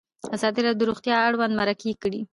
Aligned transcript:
ازادي 0.35 0.59
راډیو 0.65 0.79
د 0.79 0.81
روغتیا 0.89 1.15
اړوند 1.27 1.53
مرکې 1.59 1.91
کړي. 2.01 2.21